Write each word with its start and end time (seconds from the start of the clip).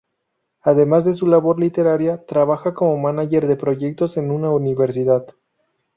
Además 0.63 1.05
de 1.05 1.13
su 1.13 1.27
labor 1.27 1.59
literaria, 1.59 2.25
trabaja 2.25 2.73
como 2.73 2.97
mánager 2.97 3.45
de 3.45 3.55
proyectos 3.55 4.17
en 4.17 4.31
una 4.31 4.49
universidad. 4.49 5.27